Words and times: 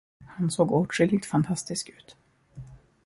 Han 0.25 0.51
såg 0.51 0.71
åtskilligt 0.71 1.25
fantastisk 1.25 1.89
ut. 1.89 2.15